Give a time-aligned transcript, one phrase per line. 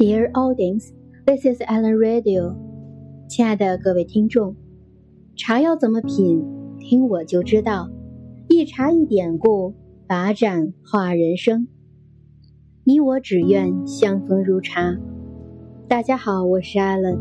[0.00, 0.94] Dear audience,
[1.26, 2.54] this is Alan Radio。
[3.28, 4.56] 亲爱的各位听众，
[5.36, 6.42] 茶要怎么品，
[6.78, 7.90] 听我就知道。
[8.48, 9.74] 一茶一典故，
[10.06, 11.68] 把盏话人生。
[12.82, 14.96] 你我只愿相逢如茶。
[15.86, 17.18] 大家好，我是 Alan。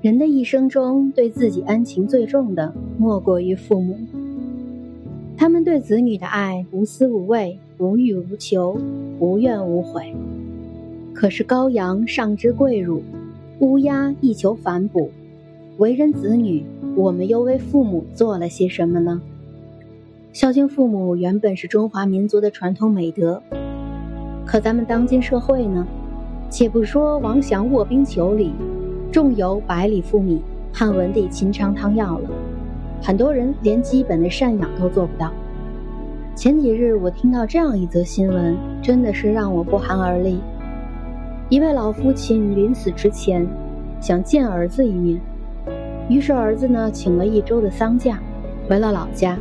[0.00, 3.98] 人的一生中，对自己恩情最重的，莫过于父母。
[5.36, 8.80] 他们对子女的爱，无私无畏，无欲无求，
[9.20, 10.14] 无怨无悔。
[11.16, 13.02] 可是羔羊尚知跪乳，
[13.60, 15.10] 乌鸦亦求反哺。
[15.78, 16.62] 为人子女，
[16.94, 19.22] 我们又为父母做了些什么呢？
[20.34, 23.42] 孝敬父母原本是中华民族的传统美德，
[24.44, 25.86] 可咱们当今社会呢？
[26.50, 28.52] 且不说王祥卧冰求鲤，
[29.10, 32.28] 仲由百里赴米，汉文帝秦尝汤药了，
[33.02, 35.32] 很多人连基本的赡养都做不到。
[36.34, 40.38] 前几日我听到这样一则新闻，真的是让我不寒而栗。
[41.48, 43.46] 一位老父亲临死之前，
[44.00, 45.20] 想见儿子一面，
[46.08, 48.18] 于是儿子呢请了一周的丧假，
[48.68, 49.38] 回了老家。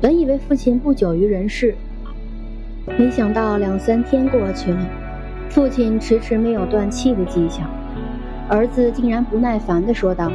[0.00, 1.74] 本以为父亲不久于人世，
[2.98, 4.80] 没想到两三天过去了，
[5.50, 7.68] 父亲迟迟没有断气的迹象。
[8.48, 10.32] 儿子竟然不耐烦地说道：“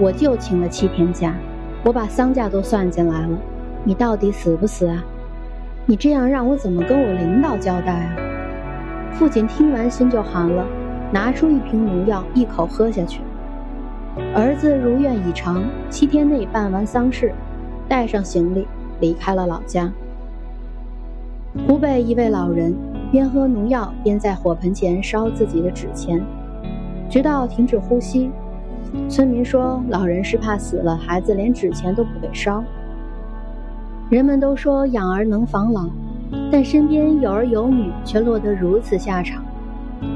[0.00, 1.36] 我就请了七天假，
[1.84, 3.38] 我把丧假都算进来了，
[3.84, 5.04] 你到底死不死啊？
[5.86, 8.16] 你这样让我怎么跟我领导交代啊？”
[9.12, 10.66] 父亲听完心就寒了，
[11.12, 13.20] 拿出一瓶农药，一口喝下去。
[14.34, 17.32] 儿子如愿以偿，七天内办完丧事，
[17.88, 18.66] 带上行李
[19.00, 19.90] 离开了老家。
[21.66, 22.74] 湖北一位老人
[23.10, 26.20] 边喝农药边在火盆前烧自己的纸钱，
[27.08, 28.30] 直到停止呼吸。
[29.08, 32.64] 村民说，老人是怕死了孩子连纸钱都不给烧。
[34.10, 35.86] 人们都说养儿能防老。
[36.50, 39.44] 但身边有儿有女，却落得如此下场，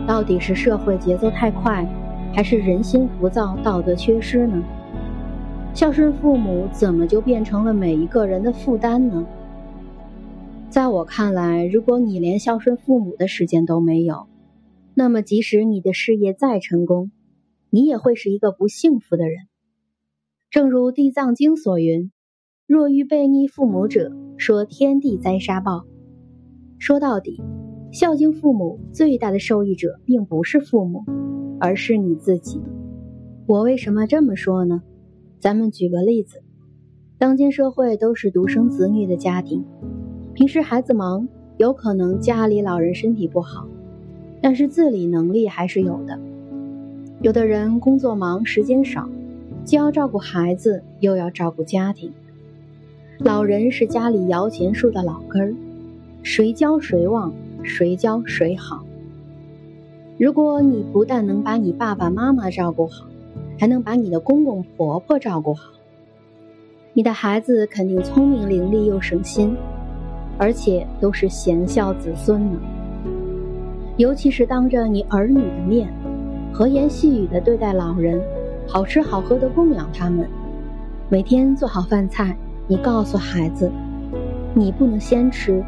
[0.07, 1.87] 到底是社会节奏太快，
[2.35, 4.63] 还是人心浮躁、道德缺失呢？
[5.75, 9.27] 孝顺父母怎么就变成了每一个人的负担呢？
[10.71, 14.27] 在我看来，如果你连孝顺父母的时间都没有，
[14.95, 17.11] 那么即使你的事业再成功，
[17.71, 19.37] 你也会是一个不幸福的人。
[20.51, 22.11] 正如《地藏经》所云
[22.67, 25.85] ：“若欲背逆父母者，说天地灾杀报。”
[26.79, 27.43] 说到底，
[27.91, 31.03] 孝敬父母最大的受益者并不是父母，
[31.59, 32.61] 而是你自己。
[33.47, 34.83] 我为什么这么说呢？
[35.39, 36.43] 咱们举个例子，
[37.19, 39.65] 当今社会都是独生子女的家庭，
[40.35, 41.27] 平时孩子忙，
[41.57, 43.67] 有可能家里老人身体不好，
[44.43, 46.19] 但是自理能力还是有的。
[47.23, 49.09] 有的人工作忙，时间少，
[49.65, 52.13] 既要照顾孩子，又要照顾家庭。
[53.19, 55.55] 老人是家里摇钱树的老根儿。
[56.29, 57.33] 谁教谁旺，
[57.63, 58.85] 谁教谁好。
[60.19, 63.07] 如果你不但能把你爸爸妈妈照顾好，
[63.57, 65.71] 还能把你的公公婆婆照顾好，
[66.95, 69.57] 你的孩子肯定聪明伶俐又省心，
[70.37, 72.59] 而且都是贤孝子孙呢。
[73.97, 75.89] 尤其是当着你儿女的面，
[76.53, 78.21] 和颜细语的对待老人，
[78.67, 80.29] 好吃好喝的供养他们，
[81.09, 83.71] 每天做好饭菜，你告诉孩子，
[84.55, 85.63] 你不能先吃。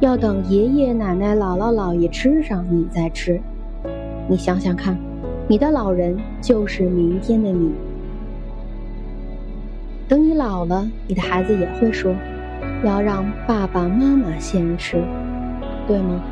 [0.00, 3.40] 要等爷爷奶奶、姥姥姥爷吃上，你再吃。
[4.28, 4.96] 你想想看，
[5.48, 7.72] 你的老人就是明天的你。
[10.06, 12.14] 等你老了，你的孩子也会说
[12.84, 15.02] ：“要让爸爸妈妈先吃，
[15.88, 16.22] 对吗？”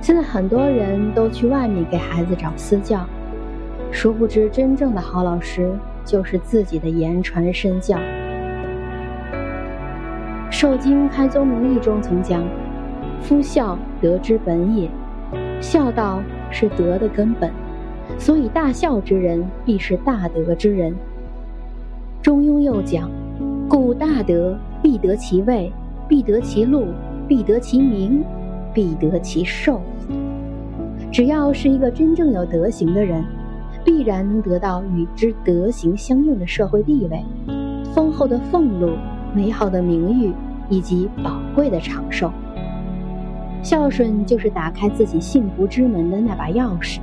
[0.00, 3.06] 现在很多人都去外面给孩子找私教，
[3.90, 5.70] 殊不知真正的好老师
[6.06, 7.98] 就是自己的言传身教。
[10.62, 12.40] 《受经开宗明义》中曾讲
[13.20, 14.88] ：“夫孝，德之本也。
[15.60, 17.50] 孝道是德的根本，
[18.16, 20.92] 所以大孝之人必是大德之人。”
[22.22, 23.10] 《中庸》又讲
[23.68, 25.72] ：“故大德必得其位，
[26.06, 26.86] 必得其禄，
[27.26, 28.22] 必得其名，
[28.72, 29.80] 必得其寿。”
[31.10, 33.24] 只要是一个真正有德行的人，
[33.84, 37.20] 必然能得到与之德行相应的社会地位、
[37.92, 38.90] 丰厚的俸禄、
[39.34, 40.32] 美好的名誉。
[40.72, 42.32] 以及宝贵的长寿，
[43.62, 46.98] 孝顺就是打开自己幸福之门的那把钥匙。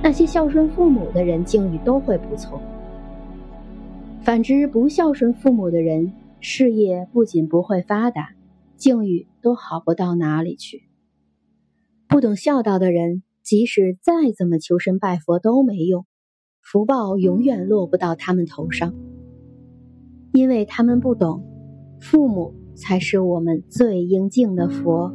[0.00, 2.60] 那些孝顺父母的人，境遇都会不错；
[4.22, 8.28] 反之，不孝顺父母的人，事业不仅不会发达，
[8.76, 10.84] 境遇都好不到哪里去。
[12.06, 16.06] 不懂孝道的人，即使再怎么求神拜佛都没用，
[16.62, 18.94] 福报永远落不到他们头上，
[20.32, 21.42] 因为他们不懂
[22.00, 22.54] 父母。
[22.74, 25.12] 才是我们最应敬的佛。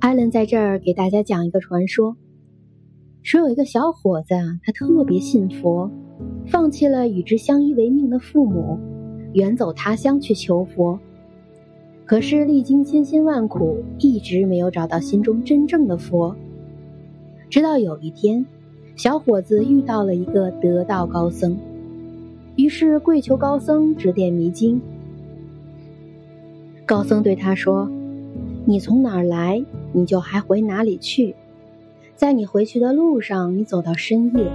[0.00, 2.16] 艾伦在这儿给大家讲一个传说：
[3.22, 5.90] 说有一个小伙子啊，他特别信佛，
[6.46, 8.78] 放弃了与之相依为命的父母，
[9.34, 10.98] 远走他乡去求佛。
[12.06, 16.34] 可是历经千辛万苦，一直没有找到心中真正的佛。
[17.50, 18.46] 直到有一天，
[18.96, 21.58] 小伙子遇到了一个得道高僧，
[22.56, 24.80] 于是跪求高僧指点迷津。
[26.88, 27.86] 高僧对他说
[28.64, 29.62] ：“你从哪儿来？”
[29.92, 31.34] 你就还回哪里去？
[32.16, 34.50] 在你回去的路上，你走到深夜，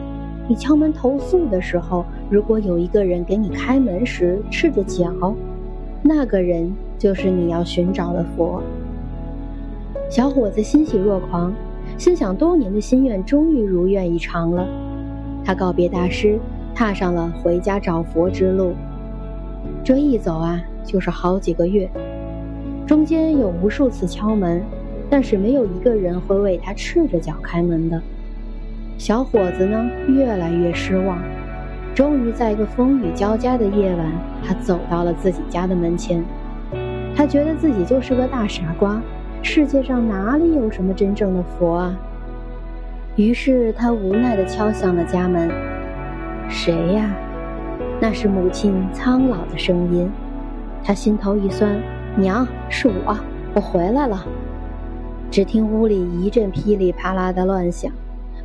[0.48, 5.36] 你敲门投诉的时候，如果有一个人给你开门时赤着脚，
[6.02, 8.64] 那个人就是你要寻找的佛。
[10.10, 11.54] 小伙子欣喜若狂，
[12.00, 14.68] 心想多年的心愿终于如愿以偿了。
[15.46, 16.40] 他告别大师，
[16.74, 18.74] 踏上了回家找佛之路。
[19.84, 21.90] 这一走啊，就是好几个月，
[22.86, 24.62] 中间有无数次敲门。
[25.10, 28.02] 但是没有一个人会为他赤着脚开门的。
[28.98, 31.20] 小伙子呢，越来越失望。
[31.94, 34.12] 终于在一个风雨交加的夜晚，
[34.44, 36.24] 他走到了自己家的门前。
[37.16, 39.00] 他觉得自己就是个大傻瓜，
[39.44, 41.96] 世界上哪里有什么真正的佛啊？
[43.16, 45.48] 于是他无奈地敲响了家门。
[46.50, 47.14] 谁呀？
[48.02, 50.10] 那是母亲苍老的声音。
[50.84, 51.80] 他心头一酸，
[52.16, 53.18] 娘，是我，
[53.56, 54.24] 我回来了。
[55.32, 57.92] 只听屋里一阵噼里啪啦的乱响，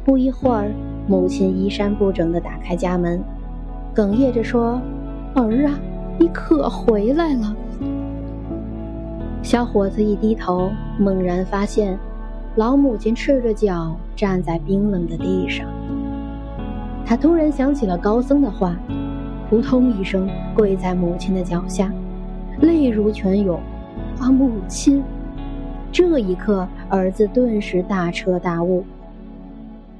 [0.02, 0.70] 不一会儿，
[1.06, 3.22] 母亲衣衫不整地打开家门，
[3.94, 4.80] 哽咽着说
[5.36, 5.78] ：“儿啊，
[6.18, 7.54] 你可回来了。”
[9.44, 11.98] 小伙子一低头，猛然发现，
[12.56, 15.66] 老母亲赤着脚站在冰冷的地上。
[17.04, 18.74] 他突然想起了高僧的话，
[19.50, 21.92] 扑通一声跪在母亲的脚下，
[22.60, 23.60] 泪如泉涌
[24.18, 25.02] ：“啊，母亲！”
[25.92, 28.84] 这一刻，儿子顿时大彻大悟，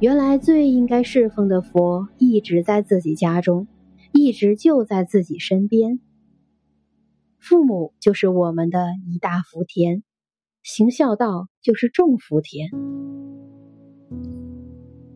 [0.01, 3.67] 原来最应该侍奉的佛一直在自己家中，
[4.13, 6.01] 一直就在自己身边。
[7.39, 10.03] 父母就是我们的一大福田，
[10.63, 12.71] 行孝道就是种福田。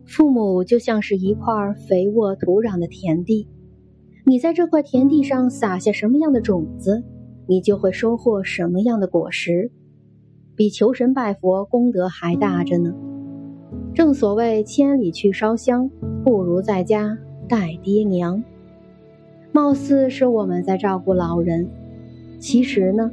[0.06, 3.48] 父母就像是一块肥沃土壤的田地，
[4.24, 7.04] 你在这块田地上撒下什么样的种子，
[7.46, 9.70] 你就会收获什么样的果实。
[10.54, 12.94] 比求神拜佛功德还大着呢。
[13.94, 15.90] 正所谓千里去烧香，
[16.24, 17.18] 不如在家
[17.48, 18.42] 带爹娘。
[19.50, 21.68] 貌似是我们在照顾老人，
[22.38, 23.10] 其实呢，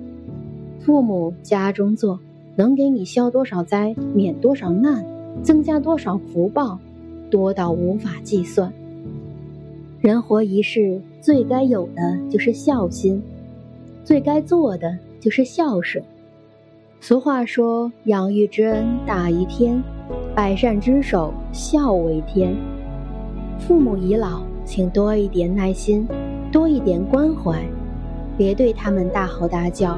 [0.80, 2.20] 父母家中坐，
[2.56, 5.06] 能给你消多少灾，免多少难，
[5.44, 6.80] 增加多少福报，
[7.30, 8.72] 多到无法计算。
[10.00, 13.22] 人活一世，最该有的就是孝心，
[14.10, 16.04] 最该做的就是孝顺。
[17.00, 19.80] 俗话说：“养育之恩大于天，
[20.34, 22.56] 百善之首孝为天。”
[23.60, 26.08] 父母已老，请多一点耐心，
[26.52, 27.64] 多一点关怀，
[28.36, 29.96] 别对他们大吼大叫，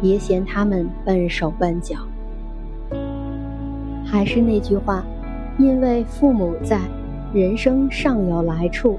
[0.00, 1.96] 别嫌他们笨手笨脚。
[4.02, 5.04] 还是那句话，
[5.58, 6.80] 因为父母在，
[7.34, 8.94] 人生尚有来处；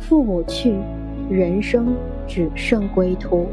[0.00, 0.74] 父母去，
[1.30, 1.94] 人生
[2.30, 3.48] 只剩归途。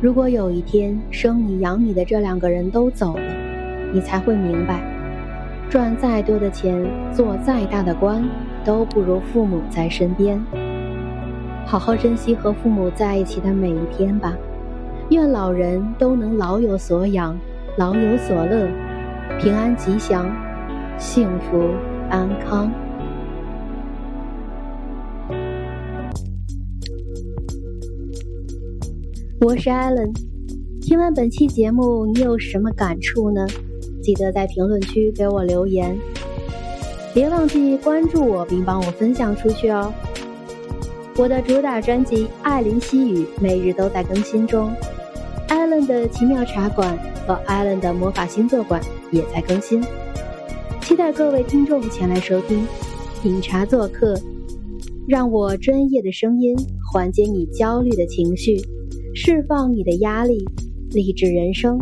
[0.00, 3.22] 如果有一天生你养你的这两个人都走了，
[3.92, 4.80] 你才会明白，
[5.68, 8.24] 赚再多的钱，做再大的官，
[8.64, 10.40] 都不如父母在身边。
[11.66, 14.36] 好好珍惜和父母在一起的每一天吧。
[15.10, 17.36] 愿老人都能老有所养，
[17.76, 18.68] 老有所乐，
[19.40, 20.30] 平安吉祥，
[20.96, 21.70] 幸福
[22.08, 22.70] 安康。
[29.40, 30.12] 我是艾伦，
[30.82, 33.46] 听完本期节目，你有什么感触呢？
[34.02, 35.96] 记得在评论区给我留言，
[37.14, 39.94] 别忘记关注我并帮我分享出去哦。
[41.16, 44.72] 我的主打专辑《艾琳西语》每日都在更新中，
[45.46, 49.80] 艾伦的奇妙茶馆和艾伦的魔法星座馆也在更新，
[50.80, 52.66] 期待各位听众前来收听，
[53.22, 54.20] 品茶做客，
[55.06, 56.56] 让我专业的声音
[56.92, 58.60] 缓解你焦虑的情绪。
[59.20, 60.44] 释放你的压力，
[60.92, 61.76] 励志人生，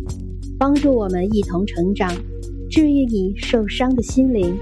[0.59, 2.11] 帮助我们一同成长，
[2.71, 4.57] 治愈你受伤的心灵。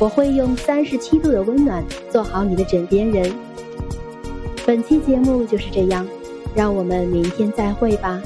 [0.00, 3.30] 我会用三十七度的温暖做好你的枕边人。
[4.66, 6.06] 本期节目就是这样，
[6.56, 8.20] 让我们明天再会吧。